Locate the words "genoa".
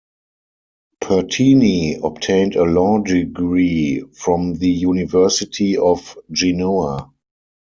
6.31-7.11